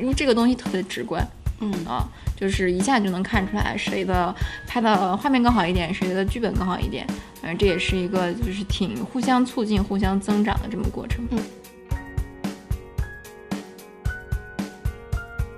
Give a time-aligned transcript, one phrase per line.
[0.00, 1.24] 因为这个东西特别直观，
[1.60, 4.34] 嗯啊，就是一下就能看出来谁的
[4.66, 7.06] 拍的画面更好一点，谁的剧本更好一点。
[7.42, 11.26] 嗯，这也是一个就是挺互相促进、互相增长的这么过程。
[11.30, 11.38] 嗯。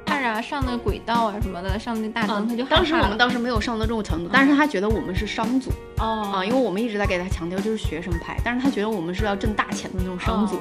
[0.06, 10.60] 看着上那轨道啊什么的，上那大灯，他就当时我们当时没有上到这种程度，但是他觉得我们是商组哦啊，因为我们一直在给他强调就是学生拍，但是他觉得我们是要挣大钱的那种商组。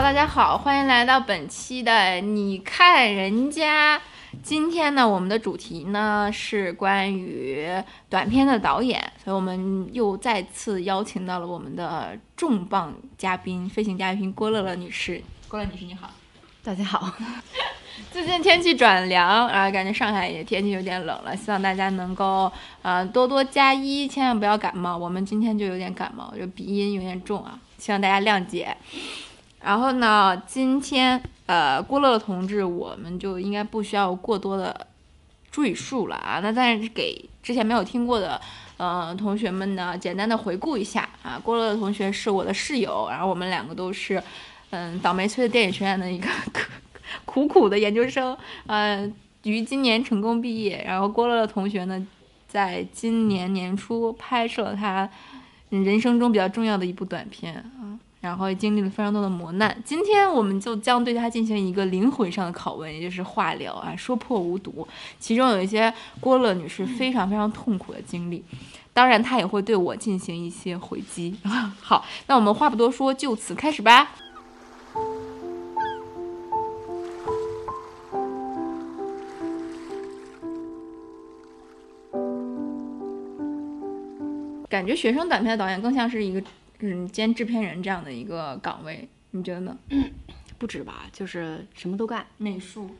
[0.00, 4.00] Hello，大家好，欢迎来到本期的你看人家。
[4.44, 7.68] 今天呢，我们的主题呢是关于
[8.08, 15.20] 短片的导演，所以我们又再次邀请到了我们的重磅嘉宾，飞行嘉宾郭乐乐女士。
[15.48, 16.08] 郭乐女士你好，
[16.62, 17.12] 大家好。
[18.12, 24.96] 最近天气转凉，啊，感觉上海也天气有点冷了，希望大家能够呃多多加衣，千万不要感冒。
[24.96, 28.76] 我们今天就有点感冒，就鼻音有点重啊，希望大家谅解。
[29.68, 34.86] 然后呢，今天呃，郭乐乐同志，我们就应该不需要过多的
[35.50, 36.40] 赘述了啊。
[36.42, 38.40] 那但是给之前没有听过的
[38.78, 41.38] 呃同学们呢，简单的回顾一下啊。
[41.44, 44.22] 郭乐乐同学是我的室友，然后我们两个都是
[44.70, 46.30] 嗯倒霉催的电影学院的一个
[47.26, 48.34] 苦苦的研究生，
[48.68, 49.06] 呃，
[49.42, 50.82] 于今年成功毕业。
[50.86, 52.06] 然后郭乐乐同学呢，
[52.48, 55.06] 在今年年初拍摄了他
[55.68, 58.00] 人生中比较重要的一部短片啊。
[58.20, 64.86] 然后也经历了非常多的磨难，今天我们就将对他进行一个灵魂上的拷问，也就是化疗啊，说破无毒。
[65.20, 68.44] 其中有一些郭乐女士非常非常痛苦的经历，
[68.92, 71.36] 当然她也会对我进行一些回击。
[71.80, 74.10] 好，那我们话不多说，就此开始吧。
[84.68, 86.42] 感觉学生短片的导演更像是一个。
[86.80, 89.76] 嗯，兼制片人这样的一个岗位，你觉得呢？
[90.58, 92.90] 不止吧，就是什么都干，美术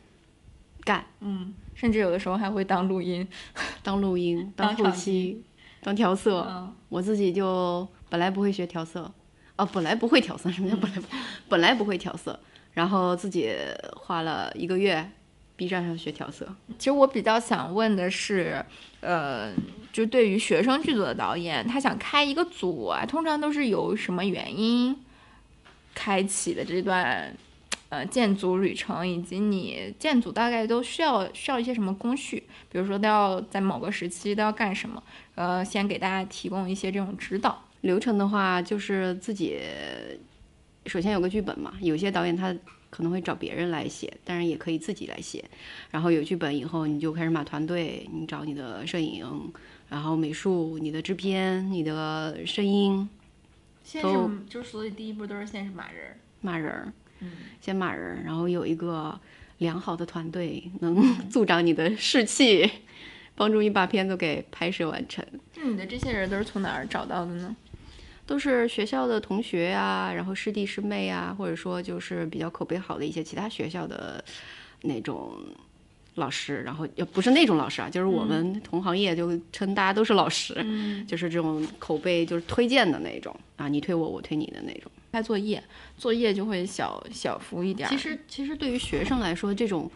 [0.84, 3.26] 干，嗯，甚至有的时候还会当录音，
[3.82, 5.42] 当录音，当后期，
[5.82, 6.46] 当调色。
[6.48, 9.12] 嗯，我自己就本来不会学调色，
[9.56, 11.02] 哦，本来不会调色，什么叫本来？
[11.48, 12.38] 本来不会调色，
[12.72, 13.52] 然后自己
[13.96, 15.10] 花了一个月
[15.58, 16.48] ，B 站上学调色。
[16.78, 18.64] 其实我比较想问的是，
[19.00, 19.52] 呃。
[19.90, 24.96] 就对于学生剧组的导演，他想开一个组啊，通常都是由什么原因
[25.92, 27.34] 开启的这段
[27.88, 35.02] 呃建组旅程，以及你建组大概都需要需要一些什么工序，比如说都要在某个时期都要干什么，
[35.34, 39.58] 呃，先给大家提供一些这种指导流程的话，就是自己
[40.86, 42.54] 首先有个剧本嘛，有些导演他。
[42.90, 45.44] 可能会找别人来写，当然也可以自己来写。
[45.90, 49.52] 然后有剧本以后，你就开始码团队，你找你的摄影，
[49.88, 53.08] 然后美术、你的制片、你的声音。
[53.84, 54.08] 先是
[54.48, 59.18] 就是所以第一步都是先是码人，码人，嗯，先码人，然后有一个
[59.58, 62.70] 良好的团队能 助长你的士气，
[63.34, 65.24] 帮助你把片子给拍摄完成。
[65.56, 67.56] 那你的这些人都是从哪儿找到的呢？
[68.28, 74.22] 都是学校的同学呀，然后师弟师妹呀，或者说就是比较口碑好的一些其他学校的
[74.82, 75.32] 那种
[76.16, 80.54] 老师，然后也不是那种老师啊，就是我们同行业就称大家都是老师，
[81.08, 84.92] 就是这种口碑就是推荐的那种啊，你推我，我推你的那种。
[85.10, 85.64] 拍作业，
[85.96, 87.88] 作业就会小小幅一点。
[87.88, 89.90] 其实其实对于学生来说，这种。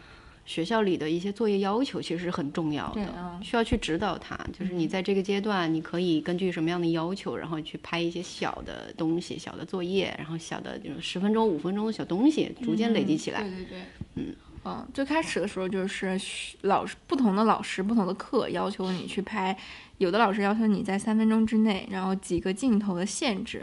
[0.44, 4.36] 学校里的一些作业要求其实是很重要的，需要去指导他。
[4.58, 13.40] 就是你在这个阶段，你可以根据什么样的要求，然后去拍一些小的东西、小的作业，然后小的就是十分钟、五分钟的小东西，逐渐累积起来。
[13.42, 13.78] 对对对，
[14.16, 16.20] 嗯嗯，最开始的时候就是
[16.62, 19.56] 老师不同的老师、不同的课要求你去拍，
[19.98, 23.60] 有的老师要求你在三分钟之内，然后几个镜头的限制；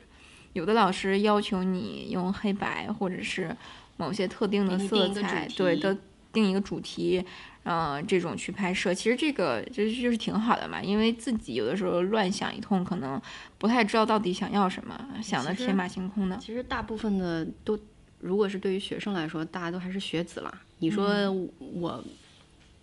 [0.53, 3.55] 有的老师要求你用黑白或者是
[3.97, 5.97] 某些特定的色彩，对的。
[6.31, 7.23] 定一个主题，
[7.63, 13.19] 嗯，这种去拍摄，其实这个就是就是挺好的嘛，因为自己有的时候乱想一通，可能
[13.57, 16.37] 不太知道到底想要什么，想的天马行空的。
[16.37, 17.77] 其实大部分的都，
[18.19, 20.61] 如果是对于学生来说，大家都还是学子啦。
[20.79, 22.03] 你说我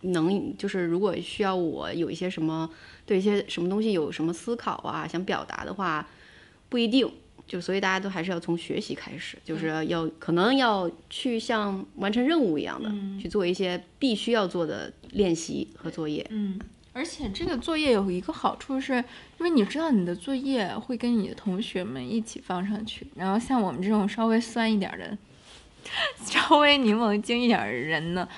[0.02, 2.69] 能就是如果需要我有一些什么
[3.06, 6.06] 对一些什么东西有什么思考啊，想表达的话，
[6.69, 7.10] 不一定。
[7.46, 16.26] 就所以大家都还是要从学习开始，就是要可能要去像完成任务一样的去做一些必须要做的练习和作业。
[16.31, 16.58] 嗯，
[16.93, 18.94] 而且这个作业有一个好处是，
[19.38, 25.16] 因为你知道你的作业会跟你的同学们一起放上去，然后像我们这种稍微酸一点的、
[26.26, 28.28] 稍微柠檬精一点的人呢，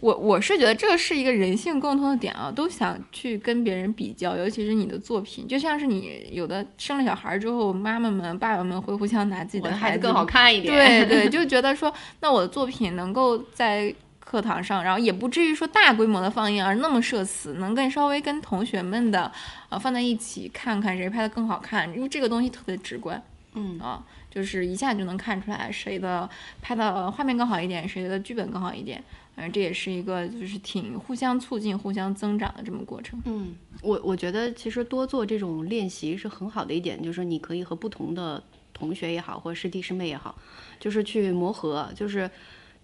[0.00, 19.30] 我我是觉得这是一个人性共通的点啊，都想去跟别人比较，尤其是你的作品，就像是你有的生了小孩之后，妈妈们、爸爸们会互相拿自己的孩子孩更好看一点，对对，就觉得说，那我的作品能够在课堂上，然后也不至于说大规模的放映而那么社死，能跟稍微跟同学们的
[19.68, 23.22] 啊放在一起看看谁拍的更好看，因为这个东西特别直观，
[23.54, 24.04] 嗯啊。
[24.30, 26.30] 就是一下就能看出来谁的
[26.62, 29.02] 拍的画面更好一点，谁的剧本更好一点。
[29.40, 33.18] 反正这也是一个就是挺互相促进、互相增长的这么过程。
[33.24, 38.44] 嗯，我我觉得其实多做这种练习是很好的一点，就是说你可以和不同的
[38.74, 40.38] 同学也好，或者师弟师妹也好，
[40.78, 42.30] 就是去磨合，就是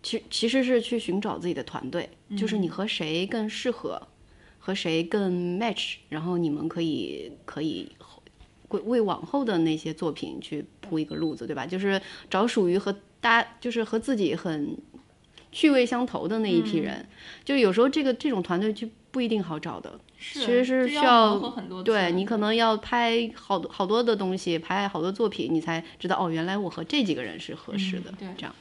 [0.02, 2.08] 其其实是去寻找自己的团队，
[2.38, 4.00] 就是你和谁更适合，
[4.58, 7.92] 和谁更 match，然后你们可以可以。
[8.70, 11.64] 为为往后的那些作品去铺一个路子，对吧？
[11.64, 14.76] 就是找属于和大，就是和自己很
[15.56, 17.08] 趣味相投的那一批人。
[17.42, 21.38] 就有时候这个这种团队就不一定好找的，其实是需要
[21.82, 28.12] 对你可能要拍好多好多的东西，拍好多作品，你才知道哦，原来我和这几个人是合适的。
[28.18, 28.54] 对，这样，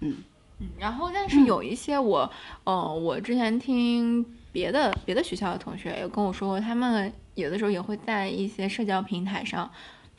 [0.00, 0.16] 嗯
[0.60, 0.66] 嗯。
[0.78, 2.30] 然后，但是有一些我，
[2.66, 7.10] 嗯，我之前听别的别的学校的同学也跟我说过，他们。
[7.34, 9.68] 有的时候也会在一些社交平台上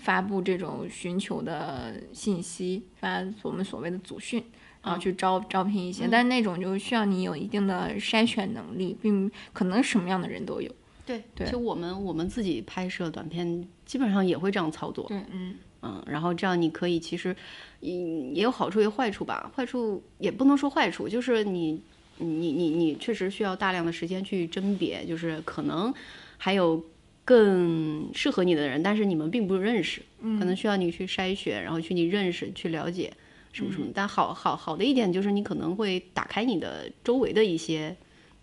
[0.05, 4.43] 发布这种寻求的信息，发我们所谓的组训，
[4.83, 10.71] 然后去招招聘一些，但是那种就需要你有一定的筛选能力，并可能什么样的人都有。
[11.07, 15.07] 对，对，就我们我们自己拍摄短片，基本上也会这样操作。
[15.07, 17.35] 对，嗯嗯，然后这样你可以其实，
[17.81, 19.51] 嗯，也有好处也有坏处吧。
[19.55, 21.81] 坏处也不能说坏处，就是你
[22.19, 25.91] 你你你确实需要大量的时间去甄别，就是可能
[26.37, 26.85] 还有。
[27.25, 33.11] 更适合你的人，但是你们并不认识，可能需要你去筛选，然后去你认识、去了解
[33.51, 33.87] 什么什么。
[33.95, 37.95] 但好好好的一点就是，你可能会打开你的周围的一些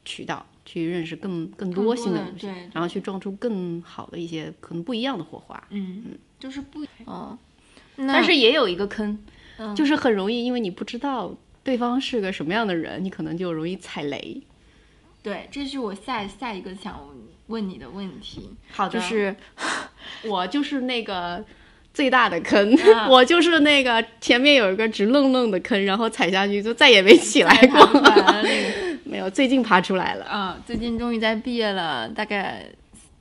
[0.05, 5.63] 渠道，去认识更更多新的东西，然后去撞出更好的一些可能不一样的火花。
[5.71, 7.39] 嗯嗯，就是不哦，
[7.97, 9.17] 但是也有一个坑，
[9.77, 11.33] 就是很容易，因为你不知道
[11.63, 14.43] 对方是个什么样的人，你可能就容易踩雷。
[15.23, 17.01] 对，这是我下下一个想。
[17.49, 19.35] 问你的问题，好的，就是
[20.25, 21.45] 我就是那个
[21.93, 22.77] 最大的坑，
[23.09, 28.03] 我就是那个前面有一个直愣愣的坑，然后踩下去就再也没起来过。
[29.05, 30.25] 没有，最近爬出来了。
[30.25, 30.59] 啊！
[30.65, 32.65] 最近终于在毕业了，大概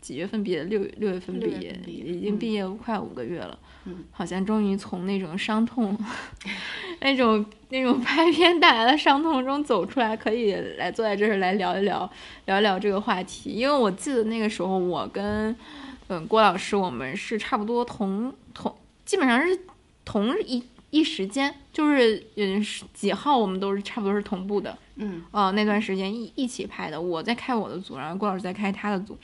[0.02, 0.64] 几月份毕业？
[0.64, 3.58] 六六月份毕业，已经毕业快五个月了。
[4.12, 5.98] 好像终于从那种伤痛，
[7.02, 12.08] 那种那种拍片带来的伤痛中走出来，可以来坐在这儿来聊一聊，
[12.46, 13.52] 聊一聊这个话题。
[13.52, 15.56] 因为我记得那个时候，我跟
[16.10, 19.60] 嗯郭老师，我们是差不多同同，基本上是
[20.06, 22.64] 同一一时间，就是嗯
[22.94, 24.78] 几号我们都是差不多是同步的。
[24.98, 29.18] 嗯，哦，那段时间一一起拍的，我在开我的组，然后郭老师在开他的组。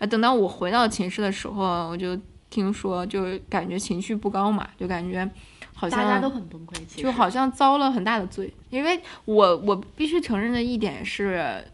[0.00, 2.18] 呃，等到我回到寝室的时候，我就。
[2.50, 5.24] 听说就感觉情绪不高嘛，就感觉
[5.72, 8.52] 好像大家都很崩溃，就好像遭了很大的罪。
[8.70, 11.64] 因为我我必须承认的一点是，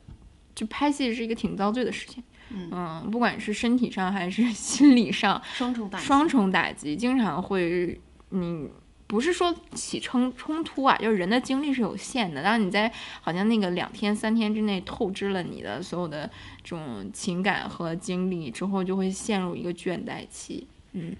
[0.54, 2.22] 就拍戏是一个挺遭罪的事情。
[2.50, 8.68] 嗯，不管是身体上还是心理上，双重打双重打击，经常会你。
[9.06, 12.42] 不是说起冲冲突啊，就是人的精力是有限的。
[12.42, 16.28] 当你在好像那个两天三天之内透支了你的所有的
[16.64, 20.66] 这种情感和精力之后，就会陷入一个倦怠期。
[20.92, 21.14] 嗯，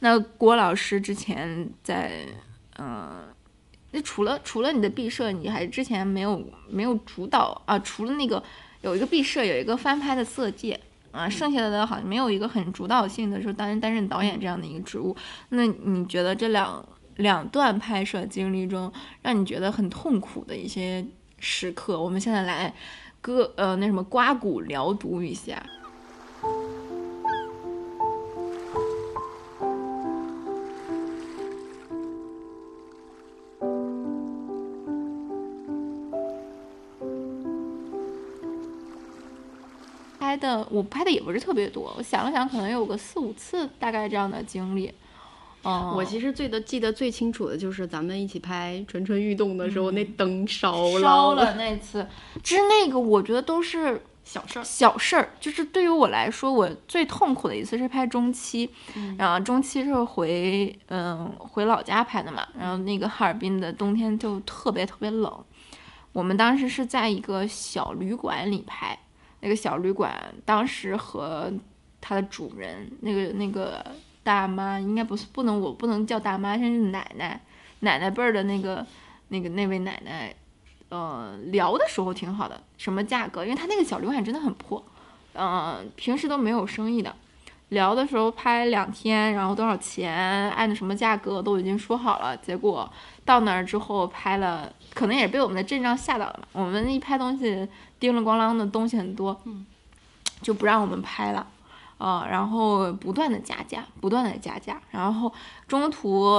[0.00, 2.26] 那郭老师之前在，
[2.78, 3.28] 嗯，
[3.92, 7.78] 那除了除了你的毕设，你还之前没有没有主导啊？
[7.78, 8.42] 除了那个
[8.80, 10.80] 有一个毕设，有一个翻拍的色戒。
[11.12, 15.14] 啊，剩下的好像没有一个很主导性的，说担任担任导演这样的一个职务。
[15.50, 16.84] 那你觉得这两
[17.16, 21.06] 两段拍摄经历中，让你觉得很痛苦的一些
[21.38, 22.74] 时刻，我们现在来
[23.20, 25.62] 割呃那什么刮骨疗毒一下。
[40.72, 44.90] 我拍的也不是特别多，我想了想，可能有个四五次，大概这样的经历。
[45.62, 51.00] 哦，我其实最的记得最清楚的就是咱们一起拍《蠢蠢欲动》的时候，那灯烧了。
[51.00, 52.04] 烧了那次，
[52.42, 55.28] 其实那个我觉得都是 小事儿，小事儿。
[55.38, 58.68] 就是对于我来说，我最痛苦的一次是拍中期，
[59.16, 65.44] 然后中期是回嗯回老家拍的嘛，然后那个哈尔滨的冬天就特别特别冷，
[66.12, 68.98] 我们当时是在一个小旅馆里拍。
[69.42, 70.12] 那个小旅馆
[70.44, 71.52] 当时和
[72.00, 73.84] 它的主人，那个那个
[74.22, 77.40] 大妈，应该不是不能我不能叫大妈，先是奶奶，
[77.80, 78.86] 奶奶辈儿的那个
[79.28, 80.34] 那个那位奶奶，
[80.88, 83.44] 呃，聊的时候挺好的，什么价格？
[83.44, 84.82] 因为他那个小旅馆真的很破，
[85.34, 87.14] 嗯、平时都没有生意的。
[87.70, 90.12] 聊的时候拍两天，然后多少钱，
[90.50, 92.36] 按的什么价格都已经说好了。
[92.36, 92.86] 结果
[93.24, 96.46] 到那儿之后拍了，可能也是被我们的阵仗吓到了吧。
[96.52, 97.66] 我们一拍东西，
[98.02, 99.64] 叮了咣啷的东西很多，嗯，
[100.42, 101.46] 就不让我们拍了。
[101.98, 105.32] 啊、然后不断的加价，不断的加价，然后
[105.68, 106.34] 中途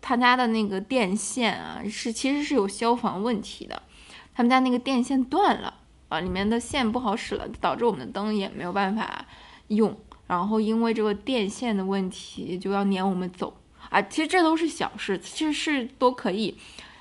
[0.00, 3.82] 他家的那个电线啊，是其实是有消防问题的，
[4.32, 5.74] 他们家那个电线断了
[6.08, 9.26] 啊，里面的线不好使了，导致我们的灯也没有办法
[9.66, 9.98] 用。
[10.28, 13.56] 然后因为这个电线的问题，就要撵我们走
[13.90, 14.00] 啊。
[14.00, 16.56] 其实这都是小事，其实是都可以。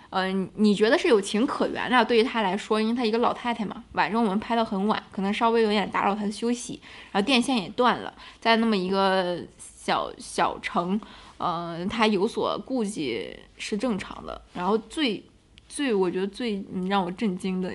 [0.10, 6.80] 嗯、你觉得是有情可原的，对于她来说，因为她一个老太太嘛，晚上我们拍到很晚，可能稍微有点打扰她的休息，
[7.12, 11.00] 然后电线也断了，在那么一个小小城，
[11.38, 14.42] 呃，她有所顾忌是正常的。
[14.54, 15.24] 然后最
[15.68, 17.72] 最我觉得最让我震惊的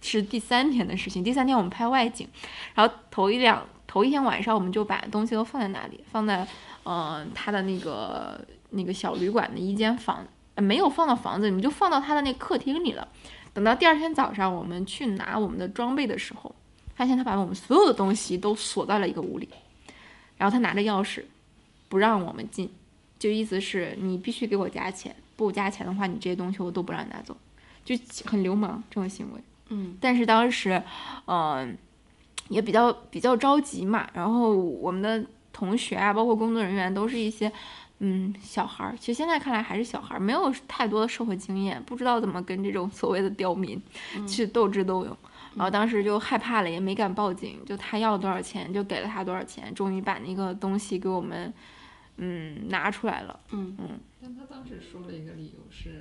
[0.00, 2.28] 是第三天的事情，第三天我们拍外景，
[2.74, 6.46] 然后头一两头一天晚上我们就把东西都放在那里，放在
[6.84, 8.40] 呃他的那个
[8.70, 10.24] 那个小旅馆的一间房，
[10.56, 13.06] 没有放到房子里，我们就放到他的那客厅里了。
[13.52, 16.54] 等到第二天早上我们去拿我们的装备的时候，
[16.96, 19.48] 发现他把我们所有的东西都锁在了一个屋里，
[20.36, 21.24] 然后他拿着钥匙
[21.88, 22.70] 不让我们进，
[23.18, 27.36] 就意思是你必须给我加钱，不加钱的话，你这些东西我都不让你拿走，
[27.84, 29.40] 就很流氓这种行为。
[29.68, 30.82] 嗯但是当时，
[31.26, 31.76] 嗯、
[32.48, 34.08] 也比较比较着急嘛。
[34.12, 37.50] 然后我们的同学啊，包括工作人员，都是一些
[38.06, 38.94] 嗯小孩儿。
[38.98, 43.80] 其实现在看来还是小孩儿，没有太多的社会经验，不知道怎么跟这种所谓的刁民
[44.28, 45.16] 去斗智斗勇。
[45.56, 47.64] 然后当时就害怕了，也没敢报警。
[47.64, 51.52] 就他要了多少钱，就给了他多少钱，终于把那个东西给我们
[52.16, 53.40] 嗯拿出来了。
[53.52, 53.76] 嗯
[54.20, 56.00] 但他当时说了一个理由是，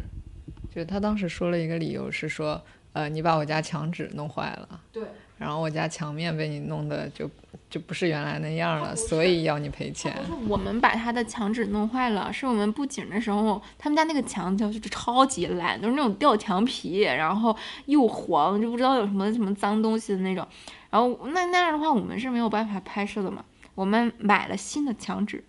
[0.69, 2.59] 就是他当时说了一个理由是说，
[2.93, 5.03] 呃，你把我家墙纸弄坏了，对，
[5.43, 7.29] 然后我家墙面被你弄的就
[7.69, 10.15] 就不是原来那样了，所以要你赔钱。
[10.47, 17.53] 我们把他的墙纸弄坏了，是我们布景的时候，他们家那个墙就是超级烂，都是那种掉墙皮，然后
[17.87, 20.47] 又黄，就不知道有什么什么脏东西的那种。
[20.89, 23.43] 然后那那样的话，我们是没有办法拍摄的嘛。
[23.75, 25.43] 我们买了新的墙纸，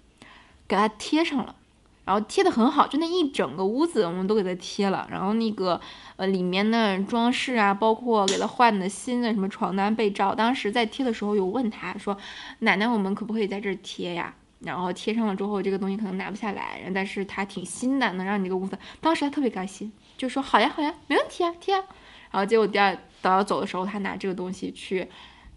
[0.66, 1.54] 给它贴上了，
[2.04, 5.08] 然后贴的很好，就那一整个屋子我们都给它贴了。
[5.11, 5.80] 然后那个
[6.16, 12.14] 呃里面的装饰啊，包括给它换的新的什么床单被罩，当时在贴的时候有问他说。
[12.58, 14.34] 奶奶，我们可不可以在这儿贴呀？
[14.61, 18.78] 然后贴上了之后，这个东西可能拿不下来，但是它挺新的，能让你这个屋子。
[19.00, 21.82] 当时他特别开心，就说好呀好呀，没问题啊，贴啊。
[22.30, 25.08] 然后结果第二等到走的时候，他拿这个东西去，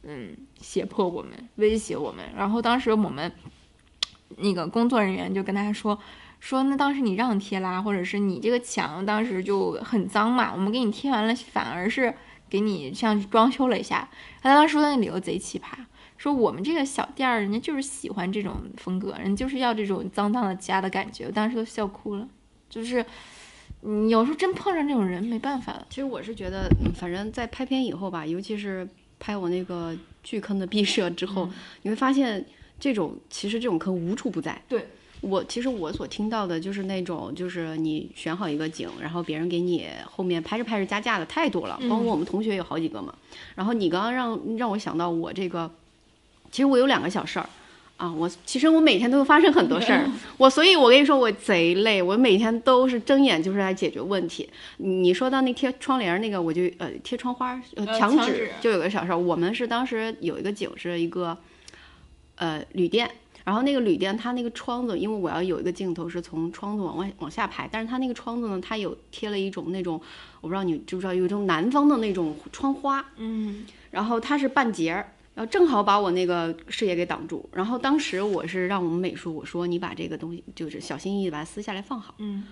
[0.04, 2.24] 嗯，胁迫我们，威胁我们。
[2.36, 3.32] 然后当时我们
[4.38, 6.00] 那个工作人员就跟他说。
[6.40, 12.14] 说那当时你让贴啦，或者是你这个墙当时就很脏嘛，我们给你贴完了，反而是
[12.50, 14.08] 给你像装修了一下。
[14.42, 15.74] 他当时说的那理由贼奇葩，
[16.18, 21.26] 说我们这个小店儿，人家就是喜欢这种风格，人就是要这种脏脏的家的感觉。
[21.26, 22.28] 我当时都笑哭了，
[22.70, 23.06] 就是，
[23.82, 25.86] 你，有时候真碰上这种人没办法的。
[25.90, 28.88] 其实我是觉得，嗯反正在拍片以后吧，尤其是
[29.20, 31.50] 拍我那个巨坑的 毕设之后，
[31.82, 32.46] 你会发现
[32.80, 34.62] 这种其实这种坑无处不在。
[34.70, 34.88] 对，
[35.22, 43.14] 我其实我所听到的就是那种，就是你选好一个景，然后别人给你后面拍着拍着加价的太多了，包括我们同学有好几个嘛。
[43.56, 45.70] 然后你刚刚让让我想到我这个，
[46.52, 47.50] 其实我有两个小事儿。
[47.98, 50.08] 啊，我其实我每天都会发生很多事儿，
[50.38, 54.48] 我所以，我跟你说，我贼累，我每天都是睁眼就是来解决问题。
[54.78, 61.36] 你说到那贴窗帘儿那个，我就呃贴窗花儿呃墙纸就有个小事儿，我们是当时有一个景是一个
[62.36, 63.10] 呃旅店，
[63.48, 69.94] 然后那个旅店它那个窗子，因为我要有一个镜头是从窗子往外往下拍，但是它那个窗子呢，它有贴了一种那种，
[70.42, 77.50] 我不知道你知不知道，有一种南方的那种窗花，嗯然后它是半截儿，然后正好把我那个视野给挡住。
[77.54, 82.16] 然后当时我是让我们美术我说你把这个东西就是小心翼翼地把它撕下来放好。
[82.18, 82.44] 嗯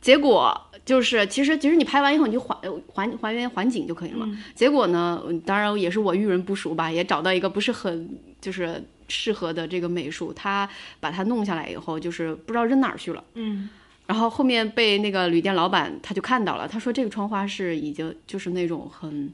[0.00, 2.56] 结果就是其实其实你拍完以后你就还
[2.94, 4.26] 还还原环景就可以了嘛。
[4.28, 8.08] 嗯结果呢，嗯当然也是我遇人不淑吧，也找到一个不是很
[8.40, 10.68] 就是适合的这个美术，他
[11.00, 13.24] 把它弄下来以后，就是不知道扔哪儿去了。
[13.34, 13.68] 嗯。
[14.06, 19.30] 然后后面被那个旅店老板他就看到了，他说这个窗花是已经就是那种很，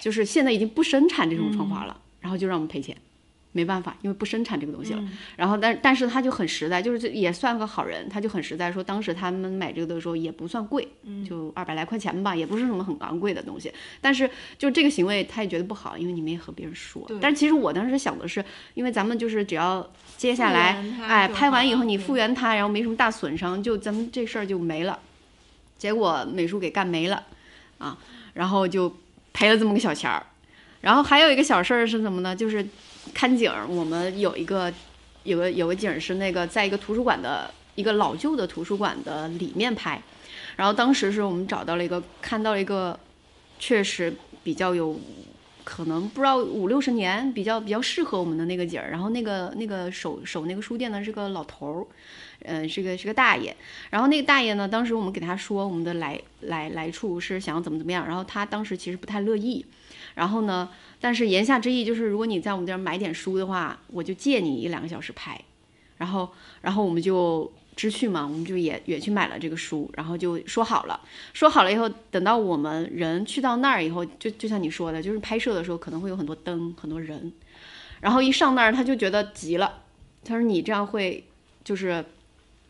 [0.00, 2.96] 就是现在已经不生产这种窗花了，然后就让我们赔钱，
[3.52, 5.04] 没办法，因为不生产这个东西了。
[5.36, 10.88] 然后但但是他就很实在，就是这也算个好人，他就很实在说，当时他们买这个的时候也不算贵，
[11.28, 13.72] 就二百来块钱吧，也不是什么很昂贵的东西。
[14.00, 14.28] 但是
[14.58, 17.06] 就这个行为他也觉得不好，因为你没和别人说。
[17.20, 18.44] 但是其实我当时想的是，
[18.74, 24.98] 因为咱们就是只要接下来哎拍完以后你复原它，然后没什么大损伤，就咱们这事儿就没了。
[25.76, 27.24] 结果美术给干没了，
[27.78, 27.98] 啊，
[28.34, 28.96] 然后就
[29.32, 30.24] 赔了这么个小钱儿。
[30.80, 32.34] 然后还有一个小事儿是什么呢？
[32.34, 32.66] 就是
[33.12, 34.72] 看景儿，我们有一个
[35.24, 40.00] 有个有个景儿是那个在一个图书馆的一个老旧的图书馆的里面拍，
[40.56, 42.98] 然后当时是我们找到了一个看到了一个
[43.58, 44.98] 确实比较有
[45.64, 51.86] 可能不知道五六十年比较比较适合我们的那个景儿，然后那个那个守守那个书店的是个老头儿，
[52.44, 53.54] 嗯、是个是个大爷，
[53.90, 59.64] 然后那个大爷呢，当时我们给他说我们的来来来处是想要怎么怎么样，然后他当时其实不太乐意，
[60.16, 60.68] 然后呢，
[61.02, 65.38] 但是言下之意就是如果你在我们这儿买点书的话，我就借你一两个小时拍，
[65.98, 66.30] 然后
[66.60, 71.00] 然后我们就知趣嘛，我们就也也去买了这个书，然后就说好了，
[71.32, 77.32] 说好了以后，等到我们人去到那儿以后，就就像你说的，就是拍摄的时候可能会有很多灯，很多人，
[78.00, 79.82] 然后一上那儿他就觉得急了，
[80.24, 81.24] 他说你这样会
[81.64, 82.04] 就是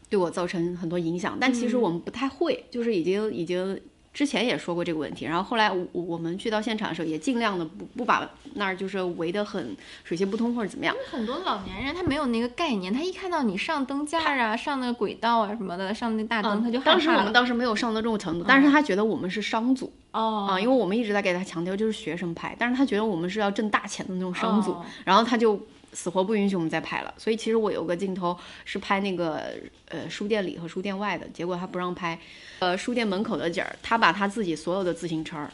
[0.09, 3.79] 对我造成很多影响，但其实我们不太会，就是已经已经。
[4.13, 10.95] 之前也说过这个问题，然后后来我我们去到现场的时候，也尽量的不不把那儿就是围得很水泄不通或者怎么样。
[11.11, 17.33] 很多老年人他没有那个概念，他一看到你上灯架啊、上那个轨道啊什么的，上那大灯，他就害当时我们。
[17.33, 25.59] 当时没有上到这种程度，但是他觉得我们是商组哦啊，因为我们一直在给他强调就是学生拍，但是他觉得我们是要挣大钱的那种商组，哦然后他就
[25.93, 27.15] 死活不允许我们再拍了。
[27.17, 29.55] 所以其实我有个镜头是拍那个
[29.89, 32.19] 呃书店里和书店外的，结果他不让拍，
[32.59, 35.51] 呃书店门口的景儿，他把他自己所有的自行车儿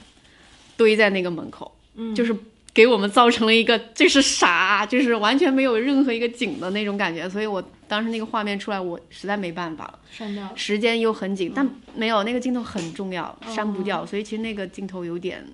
[0.76, 2.37] 堆在那个门口，嗯就是。
[2.75, 9.99] 给我们造成了一个这是啥，就是完全没有任何一个景的那种感觉，所以我当时那个画面出来，我实在没办法了。
[10.12, 10.49] 删掉。
[10.54, 15.45] 时间又很嗯紧，但没有那个镜头很重要，删不哦掉，所以其实那个镜头有点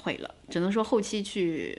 [0.00, 1.78] 毁了，只能说后期去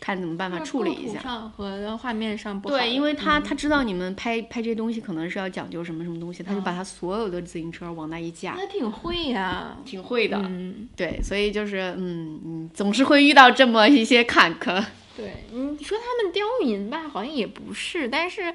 [0.00, 1.20] 看怎么办法处理一下。
[1.20, 2.76] 上和画面上不好。
[2.76, 9.76] 对，因为他嗯他知道你们拍拍这些东西可能是要讲究什么什么东西，他就把他所有的自行车往那一架，他挺会呀。
[9.84, 10.38] 挺会的。
[10.38, 14.82] 嗯，对，所以就是嗯嗯，总是会遇到这么一些坎坷。
[15.16, 18.54] 对，你说他们刁民吧，好像也不是，但是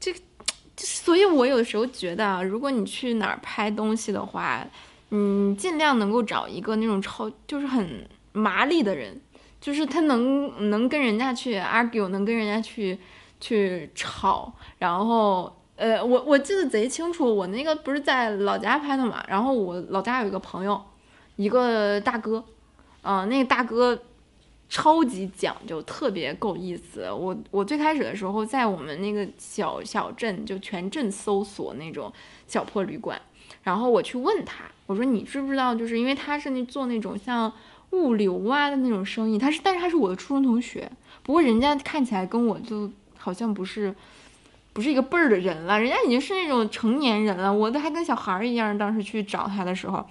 [0.00, 0.18] 这个，
[0.74, 4.66] 这所以我有的时候觉得啊，如果你去哪儿拍东西的话，
[5.10, 9.20] 嗯，尽量能够找一个那种超就是很麻利的人，
[9.60, 12.98] 就是他能能跟人家去 argue，能跟人家去
[13.40, 15.54] 去吵，然后。
[15.78, 20.82] 呃，我我记得贼清楚，我那个不是在老家拍的嘛，然后我老家有一个朋友，
[21.36, 22.42] 一个大哥，
[23.02, 23.96] 嗯、那个大哥
[24.68, 27.08] 超级讲究，特别够意思。
[27.12, 32.12] 我我最开始的时候，在我们那个小小镇，就全镇搜索那种
[32.48, 33.22] 小破旅馆，
[33.62, 37.52] 然后我去问他，我说你知不知道，就是因为他是那做那种像
[37.90, 40.90] 物流啊的那种生意，他是但是他是我的初中同学，
[41.22, 43.94] 不过人家看起来跟我就好像不是。
[44.74, 48.78] 不是一个辈儿的人了，人家已经是那种成年人了，我都还跟小孩儿一样。
[48.78, 50.06] 当时去找他的时候，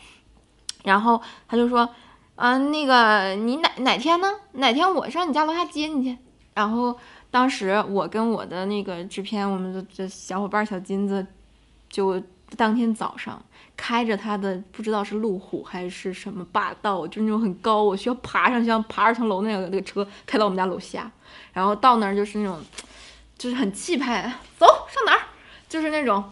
[0.83, 1.87] 然后他就说
[2.35, 4.27] ：“啊，那个你哪哪天呢？
[4.53, 6.17] 哪天我上你家楼下接你去。”
[6.53, 6.97] 然后
[7.31, 11.25] 当时我跟我的那个制片，我们的这小伙伴小金子，
[11.89, 12.21] 就
[12.55, 13.43] 当天早上
[13.75, 21.11] 开着他的不知道是路虎还是什么霸道，就那种很高，我需要爬上去像爬二层楼那样的那个车开到我们家楼下，
[21.53, 22.59] 然后到那儿就是那种
[23.37, 25.19] 就是很气派，走上哪儿，
[25.69, 26.23] 就是那种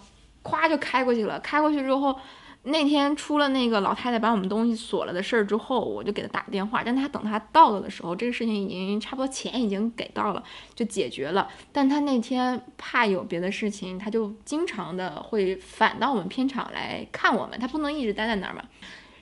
[0.44, 1.40] 咵就开过去了。
[1.40, 2.18] 开过去之后，
[2.66, 11.48] 那天出了那个老太太把我们东西锁了的事儿之后，我就给她打个电话，但她等她到了的时候，这个事情已经差不多钱已经给到了，就解决了。
[11.72, 18.64] 但她那天怕有别的事情，她就经常的会返到我们片场来看我们，她不能一直待在那儿嘛，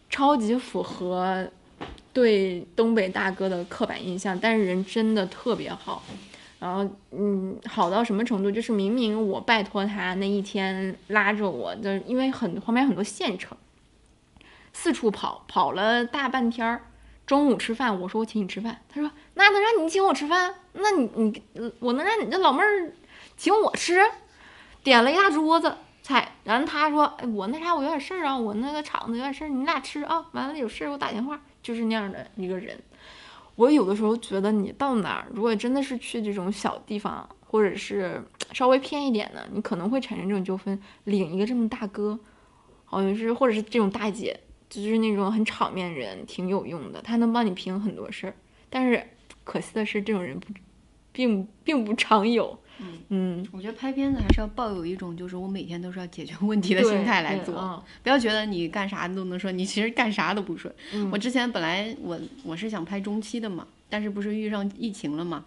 [0.10, 1.46] 超级符合
[2.14, 6.02] 对东北大哥的刻板印象，但是人真的特别好。
[6.64, 8.50] 然后，嗯，好到什么程度？
[8.50, 13.58] 就是明明我拜托他那一天拉着我，的因为很旁边很多县城，
[14.72, 16.84] 四处跑，跑了大半天儿。
[17.26, 20.56] 中午吃饭，我说我请你吃饭，他说那能让你请我吃饭？
[20.72, 21.44] 那你你
[21.80, 22.94] 我能让你这老妹儿
[23.36, 24.00] 请我吃？
[24.84, 30.26] 点了一大桌子菜，然后他说，哎，我那啥，我有点事儿啊，我那个厂子有点事儿，你俩吃啊。
[30.32, 32.78] 完了有事儿我打电话，就是那样的一个人。
[33.56, 40.80] 我有的时候觉得你到哪儿，如果真的是去这种小地方，或者是稍微偏一点的，你可能会产生这种纠纷。
[41.04, 42.18] 领一个这么大哥，
[42.86, 44.40] 好像是或者是这种大姐，
[44.70, 48.36] 就是那种很场面人，挺有用的，他能帮你平很多事儿。
[48.70, 49.06] 但是
[49.44, 50.48] 可惜的是，这种人不
[51.12, 52.58] 并并不常有。
[53.10, 60.74] 嗯，我觉得拍片子还是要抱有一种就是我每天都是要解决问题的心态来做，不要觉得你干啥都能说，你其实干啥都不顺。
[60.92, 61.10] 嗯。
[61.12, 65.46] 我之前本来我我是想拍中期的嘛，但是不是遇上疫情了嘛，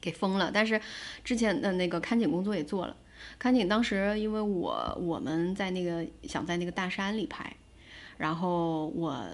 [0.00, 0.50] 给封了。
[0.54, 0.80] 但是
[1.24, 2.96] 之前的那个看景工作也做了，
[3.38, 7.54] 看景当时因为我我们在那个想在那个大山里拍，
[8.18, 9.26] 然后我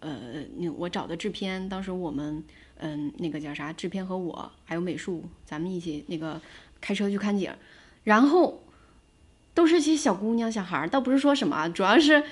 [0.00, 2.42] 呃，那我找的制片，当时我们
[2.78, 6.40] 嗯那个叫啥制片和我还有美术，咱们一起那个
[6.80, 7.50] 开车去看景，
[8.04, 8.62] 然后
[9.54, 12.22] 都是些小姑娘小孩儿，倒不是说什么啊，主要是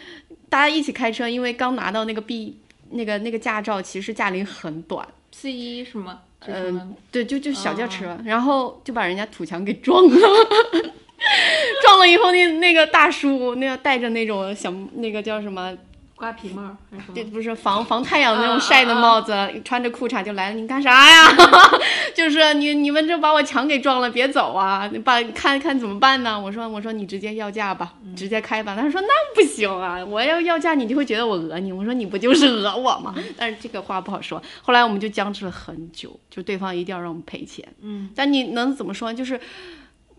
[0.48, 2.58] 大家一起开车，因为刚拿到那个 B
[2.90, 6.20] 那个那个驾照，其实驾龄很短，C 一是吗？
[6.46, 10.10] 嗯，对，就就小轿车，然后就把人家土墙给撞了，
[11.82, 15.74] 撞了以后那那个大叔那个带着那种小那个叫什么？
[16.16, 17.14] 瓜皮帽还是什么？
[17.14, 21.28] 对，不是防防太阳那种啊晒的啊帽子，穿着裤衩就来了， 你干啥呀？
[22.14, 24.88] 就是你你们这把我墙给撞了，别走啊！
[24.92, 26.40] 你把看看怎么办呢？
[26.40, 28.76] 我说我说你直接要价吧，直接开吧。
[28.76, 31.72] 他说那不行啊，我要要价你就会觉得我讹你。
[31.72, 33.12] 我说你不就是讹我吗？
[33.36, 34.40] 但是这个话不好说。
[34.62, 37.66] 后来我们就僵持了很久，就对方一定要让我们赔钱。
[37.82, 39.12] 嗯，但你能怎么说？
[39.12, 39.40] 就是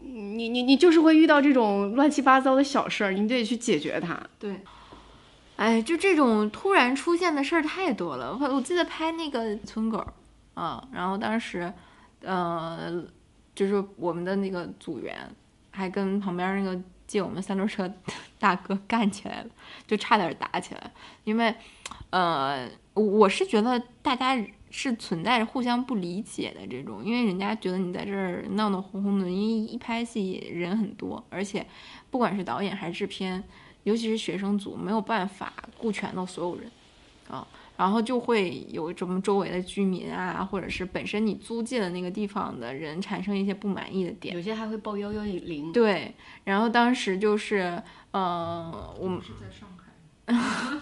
[0.01, 4.19] 你你你就是会遇到这种乱七八糟的小事儿，你得去解决它。
[4.37, 4.59] 对。
[5.55, 8.37] 哎，就这种突然出现的事儿太多了。
[8.37, 10.05] 我我记得拍那个村狗，
[10.53, 11.71] 啊，然后当时，
[12.21, 13.01] 呃，
[13.55, 15.17] 就是我们的那个组员
[15.71, 17.89] 还跟旁边那个借我们三轮车
[18.37, 19.49] 大哥干起来了，
[19.87, 20.91] 就差点打起来。
[21.23, 21.55] 因为，
[22.09, 24.37] 呃，我是觉得大家
[24.69, 31.65] 是存在着互相不理解的这种，因为人家觉得你在这儿闹闹哄哄的，因为一拍戏人很多，而且
[32.11, 33.41] 不管是导演还是制片。
[33.85, 36.69] 尤其是学生组没有办法顾全到所有人，
[37.29, 44.35] 啊，然后就会有什么周围的居民啊，或者是本身你租借的那个地方的人产生一些不满意的点。
[44.35, 45.71] 有些还会报幺幺零。
[45.71, 46.13] 对，
[46.45, 49.85] 然后当时就是，呃，我们是在上海。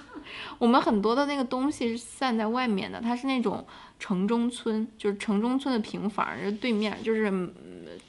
[0.57, 3.65] 我们很多的那个东西是散在外面的，它是那种
[3.99, 7.53] 城中村，就是城中村的平房，就对面就是、嗯、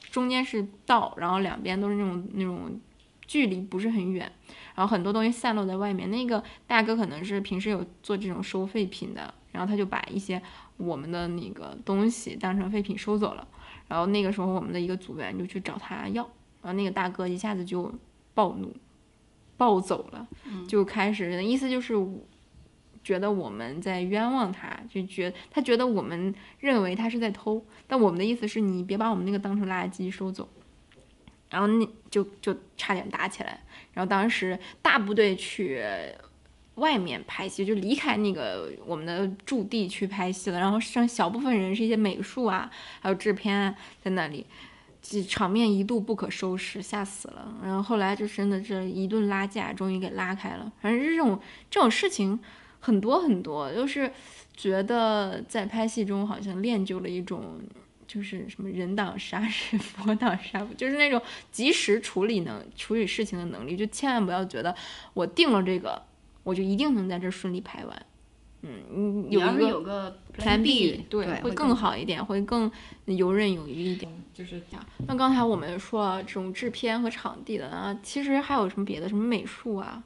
[0.09, 2.79] 中间是道，然后两边都是那种那种
[3.27, 4.31] 距离不是很远。
[4.75, 10.41] 然后很多东西散落在外面，那个大哥可能是平时有做这种收废品的，然后他就把一些
[10.77, 13.47] 我们的那个东西当成废品收走了。
[13.87, 16.23] 然后那个时候我们的一个组员就去找他要，
[16.61, 17.93] 然后那个大哥一下子就
[18.33, 18.75] 暴怒，
[19.57, 20.27] 暴走了，
[20.67, 21.95] 就开始意思就是
[23.03, 30.49] 觉得我们在冤枉他，就觉他觉得我们认为他是在偷，但我们的意思是你别把我们那个当成垃圾收走。
[31.55, 33.63] 然后那就就差点打起来，
[33.93, 35.81] 然后当时大部队去
[36.73, 44.45] 外面拍戏，就离开那个我们的驻地去拍戏了，然后剩小部分人是一些美术啊，还有制片啊在那里，
[45.29, 47.55] 场面一度不可收拾，吓死了。
[47.63, 50.69] 然后后来就真的是一顿拉架，终于给拉开了。
[50.81, 51.39] 反正这种
[51.71, 52.37] 这种事情
[52.81, 54.11] 很多很多，就是
[54.53, 57.61] 觉得在拍戏中好像练就了一种。
[58.15, 59.49] 就是什么人挡杀人，
[59.79, 64.73] 佛挡杀佛，就是那种及时处理能处理事情的能力，就千万不要觉得
[65.13, 66.01] 我定了这个，
[66.43, 68.05] 我就一定能在这顺利拍完。
[68.61, 72.71] 嗯，有一个有个 Plan B，对，会更好一点，会更
[73.03, 74.09] 游刃有余一点。
[74.33, 80.01] 就是这样那刚才我们说这种制片和场地的啊，其实还有什么别的，什么美术啊，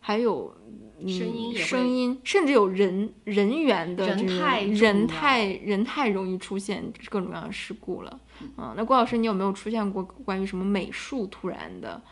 [0.00, 0.54] 还有。
[1.00, 8.20] 声音、声音，甚至有人人员的人太人太人太容易出现各种各样的事故了。
[8.56, 12.02] 嗯，那郭老师，你有没有出现过关于什么美术突然的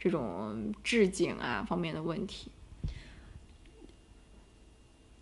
[0.00, 2.50] 这种置景啊方面的问题？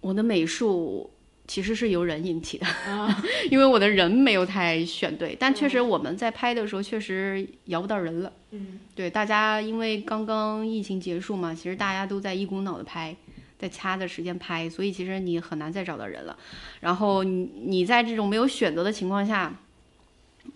[0.01, 1.12] 我的美术
[1.47, 8.33] 其实是由人引起的，啊、 因为我的人没有太选对，但确实我们在拍的时候确实摇不到人了。
[8.53, 13.15] 嗯，对，大家因为刚刚疫情结束嘛，其实大家都在一股脑的拍，
[13.59, 16.37] 在掐的时间拍，所以其实你很难再找到人了。
[16.81, 19.53] 然后你你在这种没有选择的情况下，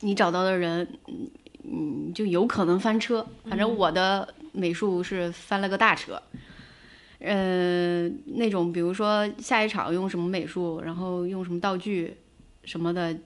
[0.00, 1.28] 你找到的人，嗯
[1.64, 3.26] 嗯，就有可能翻车。
[3.48, 6.22] 反正我的美术是翻了个大车。
[7.18, 12.16] 呃，那种比如说下一场用什么美术，然后用什么道具
[12.64, 13.16] 什么的，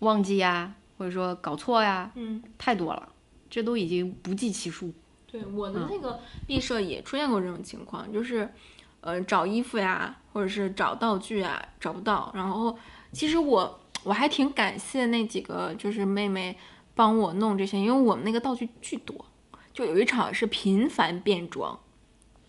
[0.00, 3.08] 忘记呀，或者说搞错呀，嗯，太多了，
[3.48, 4.92] 这都已经不计其数。
[5.30, 8.48] 对，我的那个毕设也出现过这种情况，就是
[9.00, 12.76] 呃找衣服呀，或者是找道具啊找不到，然后
[13.12, 16.58] 其实我我还挺感谢那几个就是妹妹
[16.94, 19.24] 帮我弄这些，因为我们那个道具巨多，
[19.72, 21.78] 就有一场是频繁变装。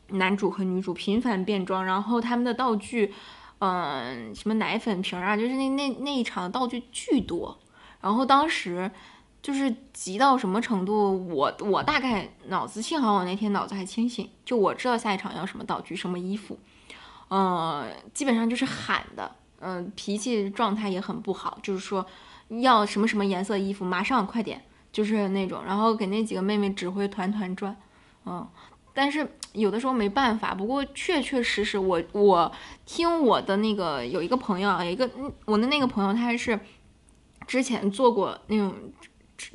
[0.09, 3.13] 男主和女主频繁变装，然后他们的道具，
[3.59, 7.57] 嗯、什么奶粉瓶啊，就是那那那一场道具巨多。
[8.01, 8.91] 然后当时
[9.41, 16.59] 就是急到什么程度，我我大概脑子幸好我那天脑子还清醒，就我知道下一场要什么道具、什么衣服，
[17.29, 22.05] 呃，基本上就是喊的，嗯、脾气状态也很不好，就是说
[22.61, 24.61] 要什么什么颜色衣服，马上快点，
[24.91, 27.75] 就是那种，然后给那几个妹妹指挥团团转，
[28.25, 28.45] 嗯。
[28.93, 30.53] 但是有的时候没办法。
[30.53, 32.51] 不过确确实实我，我
[32.85, 35.09] 听我的那个有一个朋友啊，有一个
[35.45, 36.59] 我的那个朋友，他还是
[37.47, 38.73] 之前做过那种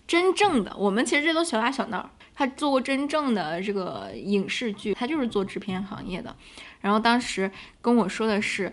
[0.06, 2.10] 真正的，我们其实这都小打小闹。
[2.34, 6.36] 他做过真正的这个影视剧，他就是做制片行业的。
[6.80, 8.72] 然后当时跟我说的是，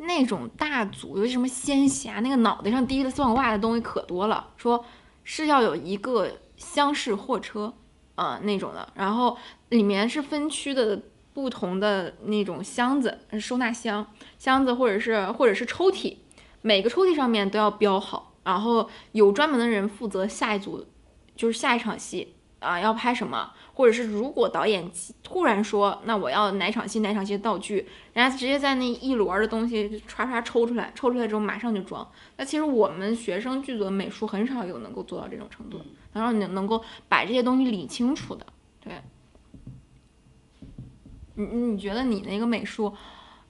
[0.00, 4.84] 那种大组，尤其什么仙侠，那个脑袋上滴了算卦的东西可多了，说
[5.24, 7.72] 是要有一个厢式货车，
[8.18, 9.38] 呃那种的，然后
[9.70, 11.00] 里面是分区的
[11.32, 14.06] 不同的那种箱子，收纳箱、
[14.38, 16.16] 箱子或者是或者是抽屉，
[16.60, 20.84] 每个抽屉上面都要标好，然后有专门的人负责下一组，
[21.36, 22.34] 就是下一场戏。
[22.60, 24.90] 啊，要拍什么，或者是如果导演
[25.22, 27.76] 突然说，那我要哪场戏哪场戏道具，
[28.14, 32.04] 人家直接在那一摞的东西唰唰抽出来，抽出来之后马上就装。
[32.36, 35.80] 那其实我们学生剧组美术很少有能够做到这种程度，
[36.12, 38.46] 然后你能够把这些东西理清楚的。
[38.80, 38.92] 对，
[41.34, 42.92] 你你觉得你那个美术，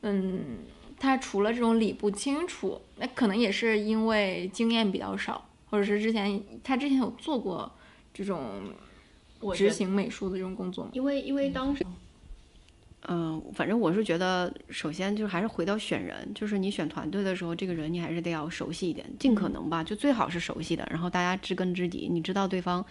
[0.03, 0.59] 嗯，
[0.99, 7.71] 他除了这种理不清楚，那可能也是因为经验比较少，或者是之前他之前有做过
[8.13, 8.63] 这种。
[9.55, 11.95] 执行美术的这种工作吗，因为因为当时，嗯，
[13.55, 22.85] 反正我是觉得，首先就是还是回到选人，就是你选团队的时候，这个人你还是得要熟悉一点，尽可能吧，就最好是熟悉的，然后大家知根知底，你知道对方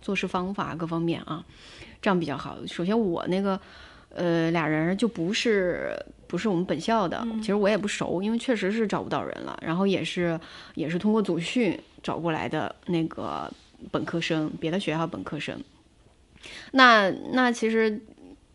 [0.00, 1.44] 做事方法各方面啊，
[2.00, 2.58] 这样比较好。
[2.66, 3.60] 首先我那个
[4.10, 5.92] 呃俩人就不是
[6.28, 10.38] 不是我们本校的，其实我也不熟，因为确实是找不到人了，然后也是
[10.74, 13.52] 也是通过组训找过来的那个
[13.90, 15.60] 本科生，别的学校本科生。
[16.72, 17.98] 那那其实，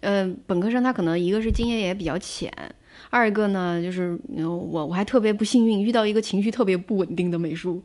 [0.01, 2.51] 呃，本科生他可能一个是经验也比较浅，
[3.09, 7.83] 二一个呢就是我我还特别不幸运遇到一个情绪特别不稳定的美术，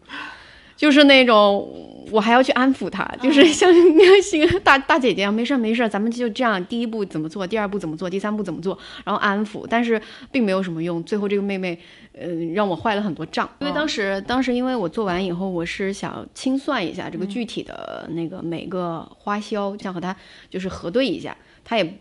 [0.76, 10.00] 就是那种我还要去安抚他，就是像那个 大大姐姐一样，没事没事，咱们就这样，第一步怎么做，第二步怎么做，第三步怎么做，然后安抚，但是
[10.30, 11.78] 并没有什么用，最后这个妹妹。
[12.16, 20.14] 嗯，让我坏了很多账，因为当时，当时因为我做完以后，我是想清算一下这个具体的那个每个花销，想和他
[20.48, 21.98] 就是核对一下，他也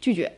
[0.00, 0.32] 拒绝，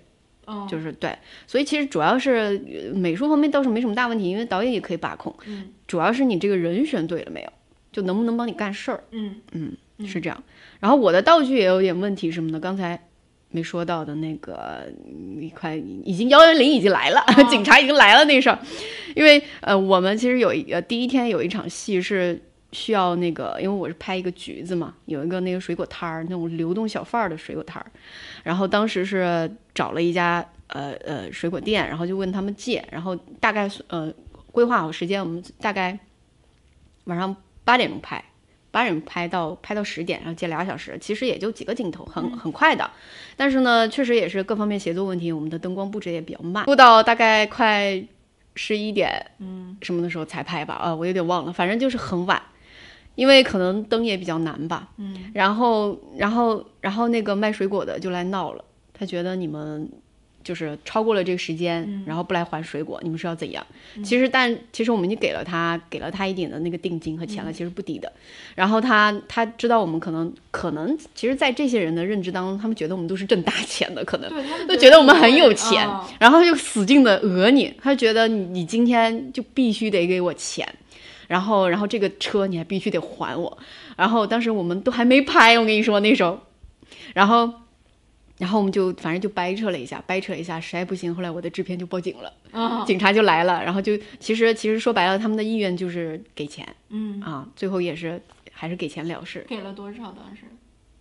[0.68, 2.58] 就是对，所以其实主要是
[2.94, 7.52] 美术方面倒是没什么大问题，因为导演也可以把控，嗯，主要是你这个人选对了没有，
[7.92, 9.36] 就能不能帮你干事儿，嗯。
[9.52, 10.42] 嗯，是这样，
[10.80, 13.00] 然后我的道具也有点问题什么的，刚才。
[13.52, 14.86] 没说到的那个
[15.40, 17.20] 一块，已经幺幺零已经来了，
[17.50, 18.56] 警察已经来了那事儿，
[19.16, 22.40] 因为呃，我们其实有一个第一天有一场戏是
[22.72, 27.90] 需要那个，因为我是拍一个橘子嘛，有一个那个水果摊儿，那种流动小贩儿的水果摊儿，
[28.42, 34.12] 然后当时是找了一家呃呃水果店，然后就问他们借，然后大概呃
[34.52, 35.98] 规划好时间，我们大概
[37.04, 38.24] 晚上八点钟拍。
[38.72, 42.88] 八点拍到拍到十点，然后借俩小时，其实也就几个镜头，很很快的。
[43.36, 48.00] 但是呢，确实也是各方面协作问题，我们的灯光布置也比较慢，播到大概快
[48.54, 50.74] 十一点，嗯，什么的时候才拍吧？
[50.74, 52.40] 啊，我有点忘了，反正就是很晚，
[53.20, 54.88] 因为可能灯也比较难吧。
[54.96, 59.86] 嗯，然后然后然后那个卖水果的就来闹了，他觉得你们。
[60.42, 63.64] 就是超过了这个时间，然后不来还水果，你们是要怎样？
[64.02, 68.10] 其实，但其实我们已经给了他，给了他一点的那个定金和钱了，其实不低的。
[68.54, 74.32] 然后他他知道我们可能可能，其实，在这些人的认知当中，他们觉得我们都是挣大钱的，可能
[74.66, 75.86] 都觉得我们很有钱，
[76.18, 77.74] 然后就使劲的讹你。
[77.78, 80.66] 他觉得你你今天就必须得给我钱，
[81.30, 83.58] 然后然后这个车你还必须得还我。
[83.96, 86.40] 然后当时我们都还没拍，我跟你说那时候，
[87.14, 87.54] 然后。
[88.40, 98.18] 然后我们就反正就掰扯了一下，掰扯一下，实在不行，后来我的制片就报警了，警察就来了，然后就其实其实说白了，他们的意愿就是给钱，嗯啊，最后也是
[98.50, 99.44] 还是给钱了事。
[99.46, 100.44] 给了多少当时？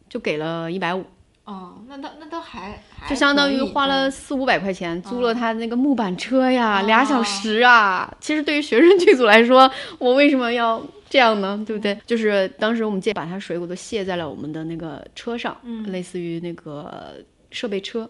[0.10, 1.06] 就给了一百五。
[1.50, 8.16] 哦，那倒那倒还就相当于花了四五百块钱租了他那个木板车呀，俩小时啊。
[8.20, 10.80] 其实对于学生剧组来说，我为什么要？
[11.10, 12.00] 这样呢，对不对？
[12.06, 17.16] 就是当时我们借把他水果都卸在了我们的那个车上，嗯，类似于那个
[17.50, 18.02] 设备车，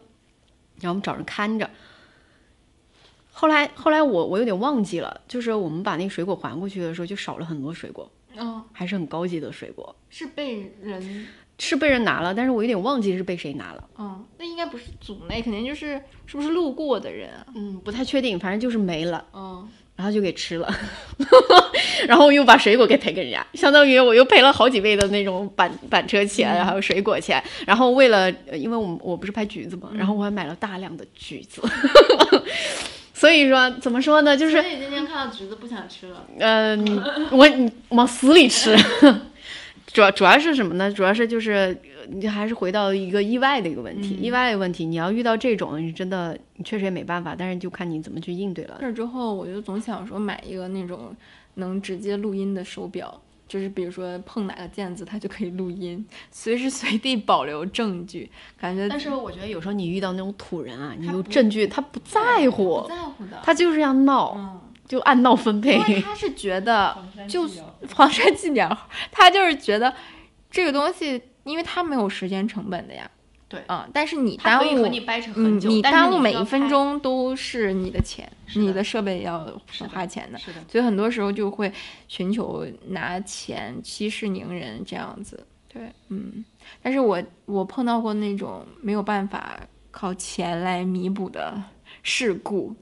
[0.82, 1.70] 然后我们找人看着。
[3.32, 11.26] 后来后来我我有点忘记了，就是我们把那个水果还过去的时候，就少了很多水果，哦，还是很高级的水果，是被人
[11.60, 19.68] 是被人拿了，但是我有点忘记是被谁拿了，嗯，那应该不是组内，肯定就是是不是路过的人，嗯，不太确定，反正就是没了，嗯。
[19.96, 20.74] 然后就给吃了，
[22.08, 27.44] 然后又把水果给赔给人家，相当于我又赔了好几倍的那种板板车钱，还有水果钱。
[27.68, 31.62] 然后为了，因为我我不是拍橘子嘛，然后我还买了大量的橘子。
[33.14, 34.38] 所以说，怎么说呢？
[34.38, 36.26] 就是你今天看到橘子不想吃了。
[36.40, 37.46] 嗯，我
[37.90, 38.74] 往死里吃。
[39.92, 40.92] 主要主要是什么呢？
[40.92, 41.76] 主要是就是呃
[42.10, 48.78] 你还是回到一个意外的一个问题，意外的问题，你要遇到这种，你真的你确实也没办法，但是就看你怎么去应对了。
[48.80, 51.16] 事之后，我就总想说买一个那种
[51.56, 63.40] 能直接录音的手表，就是比如说碰哪个键子它就可以录音， 随时随地保留证据，感觉但是我觉得有时候你遇到那种土人啊，你有证据，他不在乎不，在乎的。
[63.44, 65.96] 他就是要闹，嗯，就按闹分配因。
[65.96, 66.98] 为他是觉得
[67.30, 67.62] 就是
[67.96, 68.78] 黄山寄鸟，
[69.10, 69.94] 他就是觉得
[70.52, 73.10] 这个东西，因为他没有时间成本的呀。
[73.48, 76.44] 对嗯，但是你耽误嗯很，久，你耽误每一。
[76.44, 79.44] 分钟都是你的钱，的你的设备要
[79.92, 81.74] 花钱的，是的，所以很多时候就会
[82.08, 85.48] 寻求拿钱息事宁人这样子。
[85.68, 86.46] 对，嗯，
[86.84, 91.60] 但是我我碰到过那种没有办法靠钱来弥补的
[92.04, 92.76] 事故，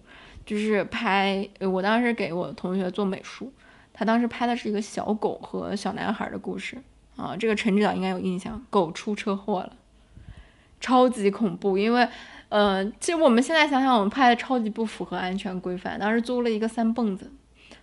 [0.47, 3.53] 就是拍，我当时给我同学做美术，
[3.93, 6.75] 他当时拍的是一个小狗和小男孩的故事
[7.15, 9.73] 啊，这个陈指导应该有印象，狗出车祸了，
[10.79, 12.07] 超级恐怖，因为。
[12.49, 15.99] 呃，其实我们现在想想，我们拍的超级不符合安全规范。
[15.99, 17.29] 当时租了一个三蹦子，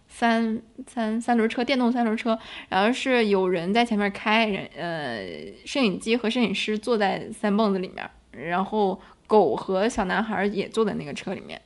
[0.08, 2.38] 三三三轮车，电动三轮车，
[2.70, 5.20] 然后是有人在前面开，人呃，
[5.66, 11.60] 摄影机和摄影师坐在三蹦子里面，然后狗和小男孩也坐在那个车里面，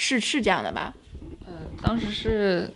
[0.00, 0.94] 是是这样的吧？
[1.44, 2.70] 呃，当时是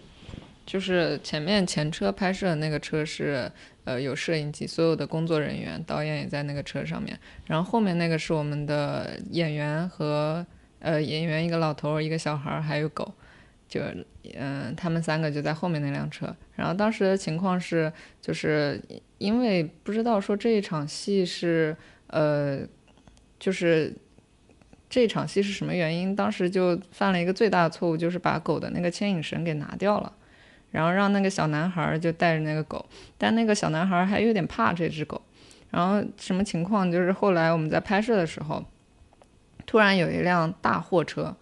[0.67, 3.51] 就是前面前车拍摄的那个车是
[3.85, 10.45] 呃有摄影机，所有的工作人员、导演也在那个车上面，然后后面那个是我们的演员和
[10.81, 13.11] 呃演员一个老头儿、一个小孩儿还有狗，
[13.67, 13.81] 就
[14.35, 16.37] 嗯、他们三个就在后面那辆车。
[16.55, 18.79] 然后当时的情况是，就是
[19.17, 21.75] 因为不知道说这一场戏是
[22.09, 22.61] 呃
[23.39, 23.95] 就是。
[24.95, 26.15] 这场戏是什么原因？
[26.15, 30.13] 当时就犯了一个最大的错误，就是把狗的那个牵引绳给拿掉了，
[30.71, 32.87] 然后让那个小男孩儿就带着那个狗，
[33.19, 35.21] 但那个小男孩儿还有点怕这只狗。
[35.73, 36.89] 然后什么情况？
[36.93, 38.65] 就是后来我们在拍摄的时候，
[39.67, 41.35] 突然有一辆大货车，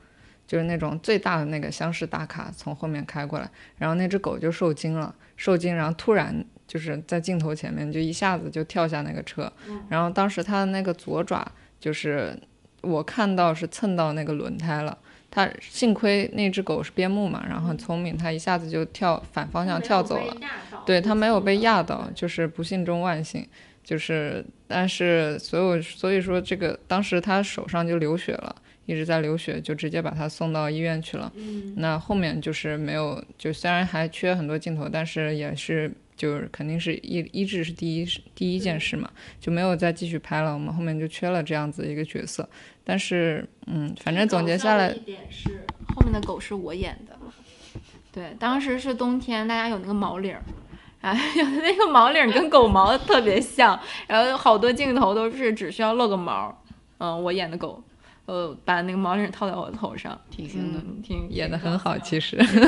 [0.47, 9.53] 就是那种最大的那个厢式大卡从后面开过来，然后那只狗就受惊了，受惊，然后突然就是在镜头前面就一下子就跳下那个车，
[9.91, 11.47] 然后当时它的那个左爪
[11.79, 12.35] 就是
[12.83, 14.99] 我看到是蹭到那个轮胎了。
[15.35, 20.37] 它幸亏那只狗是边牧嘛，然后很聪明，它一下子就跳反方向跳走了。
[20.85, 23.49] 对，它没有被压到，就是不幸中万幸。
[23.83, 31.33] 就是，但是所有所以说这个当时他手上就流血了，一直在流血，就直接把他送到医院去了。
[31.35, 40.53] 嗯，那后面就是没有，就虽然还缺很多镜头，但是也是就是肯定是医医治是第一第一件事嘛，就没有再继续拍了。
[40.53, 42.49] 我们后面就缺了这样子一个角色，
[42.85, 47.19] 但是嗯，反正总结下来一，点是后面的狗是我演的，
[48.13, 50.43] 对，当时是冬天，大家有那个毛领儿。
[51.01, 56.57] 啊， 有的那个毛领儿跟狗毛特别像，然后好多镜头都是只需要露个毛，
[56.99, 57.83] 嗯，我演的狗，
[58.33, 60.79] 呃，把那个毛领套在我的头上，挺行的。
[60.79, 62.41] 嗯，挺演的很好，其实。
[62.43, 62.59] 实。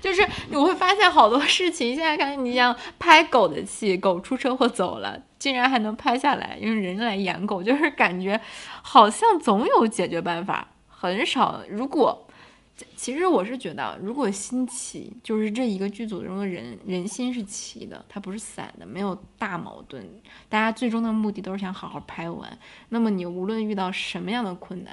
[0.00, 8.40] 就是你会发现好多事情，现在看你像拍狗的戏，狗出车祸走了，竟然还能拍下来，用人来演狗，就是感觉
[8.82, 11.60] 好像总有解决办法，很少。
[11.68, 12.28] 如果
[12.96, 20.04] 其实我是觉得，如果心齐，就是这一个剧组中的人人心是齐的，它不是散的，没有大矛盾，
[20.48, 22.58] 大家最终的目的都是想好好拍完。
[22.88, 24.92] 那么你无论遇到什么样的困难，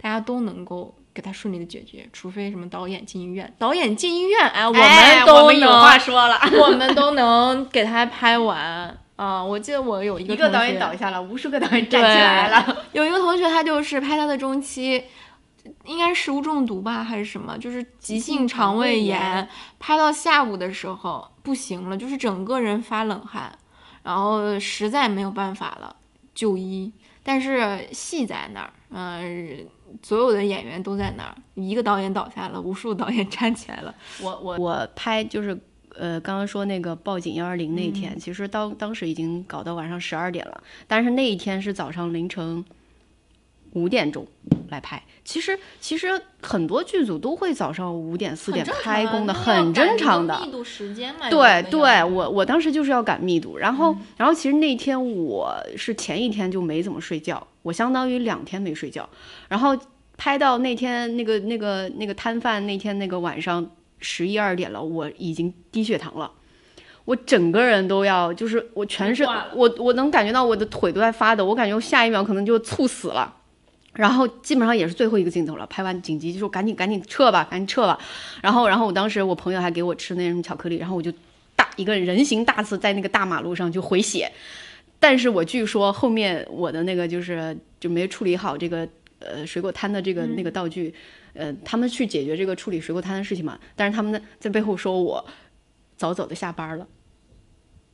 [0.00, 9.42] 大家都能够给他顺利的解决，除非什么导演进医院，导演进医院，哎，我哎们都们有话说了， 我们都能给他拍完啊！
[9.42, 12.84] 我记得我有一个一个导演倒下了，无数个导演站起来了。
[12.92, 15.04] 有一个同学，他就是拍他的中期，
[15.84, 19.48] 应该食物中毒吧，还是什么，就是急性肠胃炎炎，
[19.78, 23.56] 拍到下午的时候不行了，就是整个人发冷汗，
[24.02, 25.94] 然后实在没有办法了，
[26.34, 26.92] 就医。
[27.24, 29.64] 但是戏在那儿，嗯、
[30.02, 33.94] 所有的演员都在那儿，一个导演倒下了，无数导演站起来了。
[34.20, 35.56] 我我我拍就是
[35.94, 42.64] 呃，刚刚说那个报警幺二零那一天，其实当当时已经搞到晚上十二点了，但是那一天是早上凌晨
[43.72, 44.26] 五点钟
[44.70, 45.02] 来拍。
[45.24, 50.38] 其实其实很多剧组都会早上五点四点开工的，很正常的。
[50.40, 51.30] 密度时间嘛。
[51.30, 59.08] 对对，我我当时就是要赶密度，然后、然后其实那天我是前一天就没怎么睡觉，我相当于两天没睡觉，
[59.48, 59.78] 然后
[60.16, 63.64] 拍到那天那个那个那个摊贩那天那个晚上
[64.00, 66.30] 十一二点了，我已经低血糖了。
[67.04, 73.36] 我整个人都要，就是我全身我我能感觉到我的腿都在发抖，我感觉我下一秒可能就猝死了。
[73.94, 77.98] 然后基本上也是最后一个镜头了，拍完紧急就说赶紧赶紧撤吧，赶紧撤吧。
[78.40, 81.12] 然后然后我当时我朋友还给我吃那什么巧克力，然后我就
[81.54, 84.32] 大一个人形大字在那个大马路上就回血。
[84.98, 88.88] 但是我据说后面我的那个就是就没处理好这个
[89.18, 90.94] 呃水果摊的这个那个道具，
[91.34, 95.26] 呃，他们去解决这个处理水果摊的事情嘛，但是他们在背后说我
[95.96, 96.86] 早早的下班了，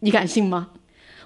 [0.00, 0.70] 你敢信吗？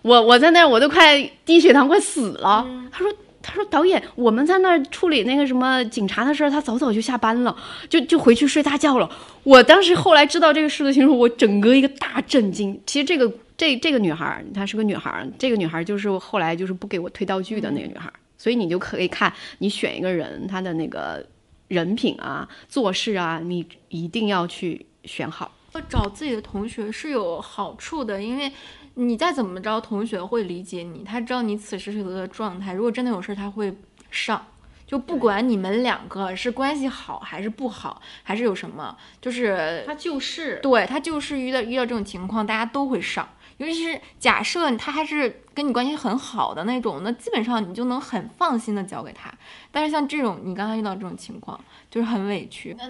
[0.03, 2.67] 我我在那儿我都快低血糖快死了。
[2.91, 3.13] 他说
[3.43, 7.57] 他说导演我们在那儿处理那个什么警察的事儿，他早早就下班了，
[7.89, 9.11] 就就回去睡大觉了。
[9.43, 12.81] 我当时后来知道这个事的情况，我整个一个大震惊。
[12.87, 21.25] 其实这个这这个女孩她是个女孩，这个女孩就是后来就是不给我推道具的那个女孩，所以你就可以看你选一个人他的那个
[21.69, 25.51] 人品啊、做事啊，你一定要去选好。
[25.89, 28.53] 找自己的同学是有好处的，因为
[28.95, 32.73] 你再怎么着，同学会理解你，他知道你此时此刻的状态。
[32.73, 33.77] 如果真的有事儿，他会
[34.11, 34.45] 上。
[34.85, 43.27] 就不管你们两个是关系好还是不好，还是有什么，就是他就是对他就是遇到遇到这种情况，大家都会上。
[43.57, 49.33] 尤其是假设他还是跟你关系很好的那种，那基本上你就能很放心的交给他。
[49.71, 51.59] 但是像这种你刚才遇到这种情况，
[51.91, 52.77] 就是很委屈。
[52.79, 52.85] 那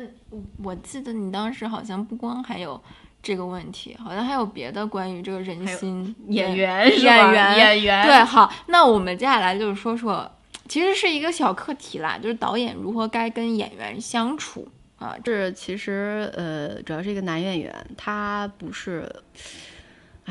[0.64, 2.82] 我记得你当时好像不光还有
[3.22, 10.28] 这个问题，好像还有别的关于这个人心演员演员演员对，好，那我们接下来就是说说，
[10.68, 14.66] 其实是一个小课题啦，就是导演如何该跟演员相处
[14.98, 15.14] 啊。
[15.22, 19.08] 这其实呃，主要是一个男演员，他不是，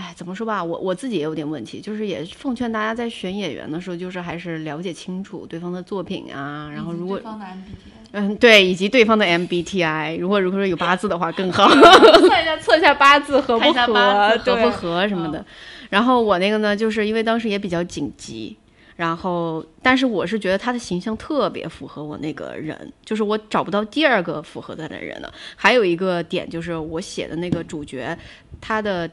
[0.01, 11.69] 哎，怎么说吧，我我自己也有点问题，就是也奉劝大家在选演员的时候，就是还是了解清楚对方的作品啊，然后如果对方的 MBTI 嗯对，以及对方的 MBTI，如果如果说有八字的话更好。
[11.71, 15.45] 测一下测一下八字合不合，合对不合什么的。
[15.91, 18.57] 然后我那个呢，就是因为当时也比较紧急，
[18.95, 25.31] 然后但是我是觉得他的形象特别符合我那个人，就是我找不到第二个符合他的人了。
[25.55, 28.17] 还有一个点就是我写的那个主角，
[28.59, 29.09] 他的。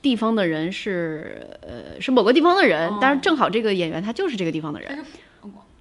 [0.00, 5.04] 地方的人是呃是某个地方的人，但是正好这个演员他就是这个地方的人，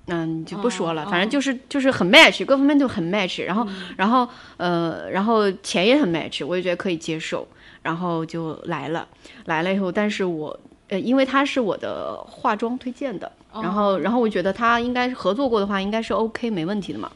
[0.07, 3.75] 嗯，就不说了，哦反正就是就是很 match，各方面都很 match，然后、嗯。
[3.97, 7.47] 然后呃然后钱也很 match，我也觉得可以接受，
[7.81, 9.07] 然后就来了，
[9.45, 13.61] 来了以后，但是我呃因为他是我的化妆推荐的，哦。
[13.61, 17.11] 然后然后我觉得他应该是合作过的话，应该是 OK 没问题的嘛。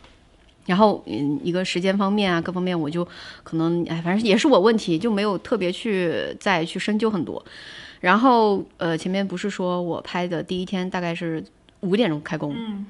[0.65, 3.03] 然后，嗯，一个时间方面啊，各方面我就
[3.43, 7.43] 可能，哎，反正也是我问题，就没有特别去再去深究很多。
[7.99, 11.43] 然后，呃，前面不是说我拍的第一天大概是
[11.81, 12.85] 五点钟开工，嗯，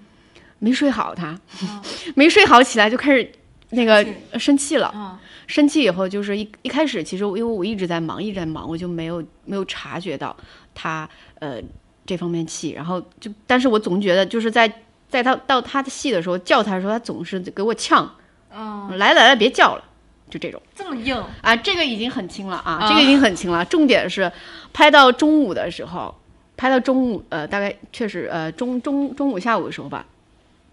[0.60, 1.40] 没睡好他，
[2.16, 3.32] 没睡好起来就开始
[3.72, 4.06] 那个
[4.38, 4.78] 生气。
[4.78, 10.36] 了，啊，生气以后就是一一开始其实因为我一直在忙，一直在忙，我就没有没有察觉到
[10.76, 11.10] 他
[11.40, 11.62] 呃
[12.06, 14.72] 这方面气，然后就但是我总觉得就是在
[15.12, 18.10] 在他到他的戏的时候叫他的时候，他总是给我呛，
[18.52, 19.84] 嗯，来来来别叫了，
[20.30, 20.60] 就这种。
[20.74, 22.90] 这么硬，啊，这个已经很轻了啊，啊。
[22.90, 23.64] 这个已经很轻了。
[23.66, 24.32] 重点是
[24.72, 26.16] 拍到中午的时候，
[26.56, 30.06] 拍到中午呃大概确实呃中中中午下午的时候吧，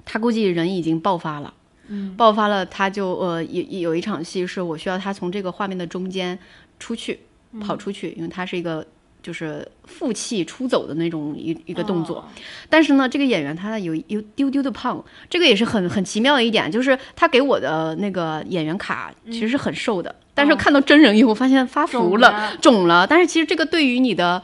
[0.04, 1.52] 他估计人已经爆发了。
[1.88, 6.38] 嗯，爆发了，他就呃有有一场戏是我需要他从这个画面的中间
[6.78, 7.18] 出去，
[7.60, 8.86] 跑出去，因为他是一个
[9.22, 12.18] 就是负气出走的那种一一个动作。
[12.18, 12.24] 哦
[12.68, 23.06] 但是呢，这个演员他有有丢丢的胖，这个也是很很奇妙的一点，就是他给我的那个演员卡其实是很瘦的，但是看到真人以后发现发福肿了了，肿了。
[23.06, 24.42] 但是其实这个对于你的。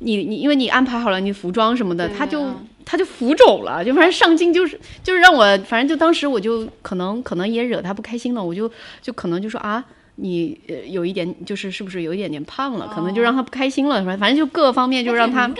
[0.00, 9.82] 你你因为你安排好了你服装什么的，对他就嗯他就浮肿了，就反正上镜就是就是让我反正就当时我就可能可能也惹他不开心了，我就就可能就说啊。
[10.16, 15.50] 你呃有一点就是是不是有一点点胖了，可能就让他不开心了，反正就各方面就让他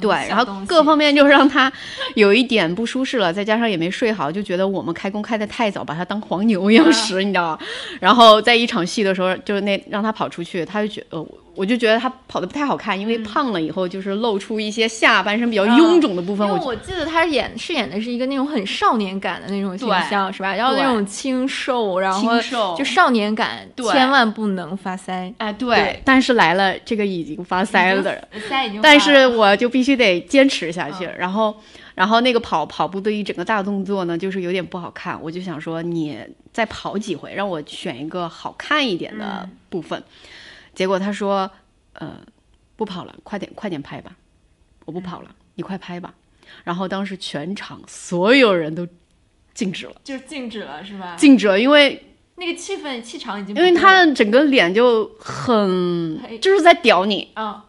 [0.00, 1.72] 对，然后各方面就让他
[2.14, 7.58] 有一点不舒适了，再加上也没睡好，就觉得我们开工开的太早，把他当黄牛一样使，你知道吗？
[7.98, 11.26] 然后在一场戏的时候，就是那让他跑出去，他就觉呃，
[11.58, 20.54] 我就觉得他跑的不太好看，因为胖了以后就是露出一些下半身比较臃肿的部分，因为我我记得他演饰演的是一个那种很少年感的那种形象，是吧？
[20.54, 22.40] 然后那种清瘦，然后
[22.76, 25.34] 就少年感，千万不能发腮。
[25.38, 28.22] 哎对，但是来了这个已经发腮了的人。
[28.48, 31.10] 腮已经，但是我就必须得坚持下去。
[31.18, 31.52] 然后，
[31.96, 35.20] 然后那个跑跑步的一整个大动作呢，就是有点不好看。
[35.20, 36.16] 我就想说，你
[36.52, 40.00] 再跑几回，让我选一个好看一点的嗯部分。
[40.78, 41.50] 结果他说，
[41.94, 42.20] 呃，
[42.76, 44.12] 不跑了，快点快点拍吧，
[44.84, 46.14] 我不跑了，你快拍吧。
[46.62, 48.86] 然后当时全场所有人都
[49.52, 51.16] 静止了，就静止了，是吧？
[51.16, 57.64] 静止了，因为那个气氛气场已经因为他的整个脸就很就是在屌你，啊，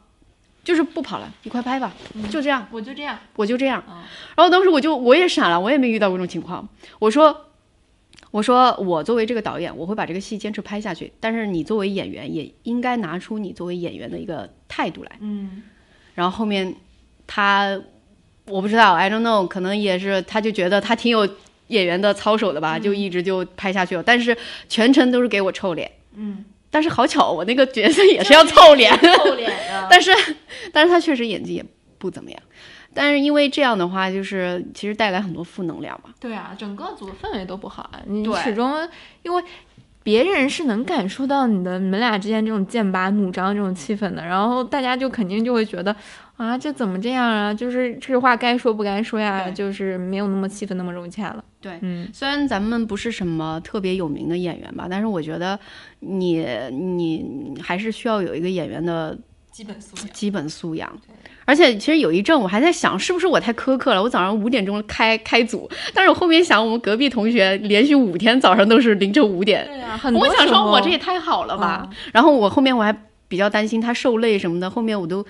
[0.64, 1.92] 就是不跑了，你快拍吧，
[2.30, 2.68] 就这样。
[2.72, 4.04] 我就这样，我就这样嗯。
[4.36, 6.70] 然后当时我就我也傻了，我也没遇到过这种情况。
[7.00, 7.49] 我说
[8.32, 15.12] 我说我作为这个导演，我会把这个戏坚持拍下去，但是你作为演员也应该拿出你作为演员的一个态度来。
[15.20, 15.64] 嗯
[16.16, 16.76] 然后后面
[17.26, 17.80] 他
[18.46, 21.28] 我不知道，I don't know，可能也是他就觉得他挺有
[21.68, 24.04] 演员的操守的吧，就一直就拍下去了。
[24.04, 24.36] 但是
[24.68, 30.12] 全程都是给我臭脸，嗯，但是好巧，我那个角色也是要臭脸，臭脸的， 但是
[30.74, 31.66] 但是他确实演技也
[31.98, 32.40] 不怎么样。
[32.94, 36.14] 但是因为这样的话，就是其实带来很多负能量嘛。
[36.20, 38.00] 对啊，整个组的氛围都不好啊。
[38.06, 38.88] 你始终
[39.24, 39.44] 因为
[40.02, 45.96] 别人是能感受到你的你们俩之间这种剑拔弩张这种气氛的，然后大家就肯定就会觉得
[46.38, 47.54] 啊，这怎么这样啊？
[47.54, 51.44] 就是这话该说不该说呀，就是没有那么气氛那么融洽了。
[51.62, 55.60] 对嗯虽然咱们不是什么特别有名的演员吧，但是我觉得
[56.00, 59.16] 你你还是需要有一个演员的
[59.60, 60.14] 基本素养。
[60.14, 61.02] 基本素养。
[61.44, 64.02] 而且其实有一阵我还在想，是不是我太苛刻了？
[64.02, 71.86] 我早上五点钟开开组，但是我后面想，我们隔壁同学连续五天早上都是凌晨五点，对啊，很多我想说，我这也太好了吧。
[71.90, 72.96] 嗯然后我后面我还
[73.28, 75.26] 比较担心他受累什么的，后面我都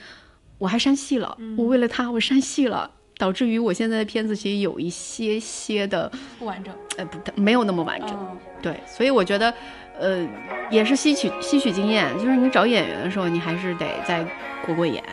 [0.60, 6.72] 我还删戏了，嗯我为了他我删戏了，导致于我现在的片子其实有一些些的不完整。
[6.98, 8.10] 呃不没有那么完整。
[8.12, 9.54] 嗯对，所以我觉得，
[10.00, 10.26] 呃，
[10.70, 14.26] 也是吸取吸取经验，就是你找演员的时候，你还是得再
[14.66, 15.04] 过过眼。